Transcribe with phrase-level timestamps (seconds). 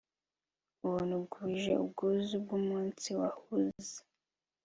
[0.85, 3.95] Ubuntu bwuje ubwuzu bwumunsi wahunze